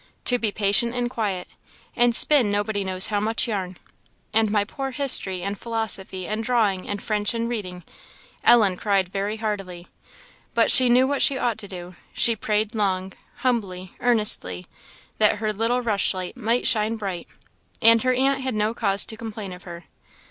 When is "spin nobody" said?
2.15-2.83